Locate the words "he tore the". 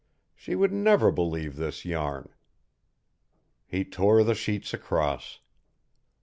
3.67-4.33